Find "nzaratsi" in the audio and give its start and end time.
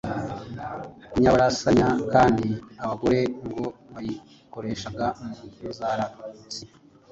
5.71-6.61